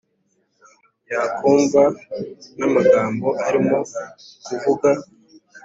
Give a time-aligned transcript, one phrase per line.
[1.11, 1.81] yakumva
[2.57, 3.77] namagambo arimo
[4.45, 4.89] kuvuga